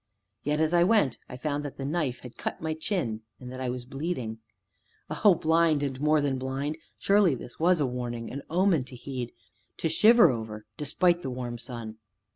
Yet, 0.43 0.59
as 0.59 0.73
I 0.73 0.83
went, 0.83 1.19
I 1.29 1.37
found 1.37 1.63
that 1.63 1.77
the 1.77 1.85
knife 1.85 2.21
had 2.21 2.35
cut 2.35 2.59
my 2.59 2.73
chin, 2.73 3.21
and 3.39 3.51
that 3.51 3.61
I 3.61 3.69
was 3.69 3.85
bleeding. 3.85 4.39
O 5.23 5.35
Blind, 5.35 5.83
and 5.83 6.01
more 6.01 6.21
than 6.21 6.39
blind! 6.39 6.79
Surely 6.97 7.35
this 7.35 7.59
was 7.59 7.79
a 7.79 7.85
warning, 7.85 8.31
an 8.31 8.41
omen 8.49 8.83
to 8.85 8.95
heed 8.95 9.31
to 9.77 9.89
shiver 9.89 10.31
over, 10.31 10.65
despite 10.75 11.21
the 11.21 11.29
warm 11.29 11.59
sun! 11.59 11.97